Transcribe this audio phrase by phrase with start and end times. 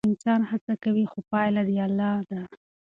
[0.09, 2.41] انسان هڅه کوي خو پایله د الله ده.